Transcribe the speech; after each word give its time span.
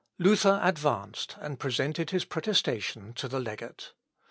Luther 0.17 0.59
advanced, 0.63 1.35
and 1.41 1.59
presented 1.59 2.09
his 2.09 2.25
protestation 2.25 3.13
to 3.13 3.27
the 3.27 3.39
legate. 3.39 3.93